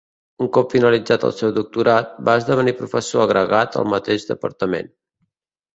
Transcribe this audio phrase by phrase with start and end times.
[0.43, 4.93] Un cop finalitzat el seu doctorat, va esdevenir professor agregat al mateix departament.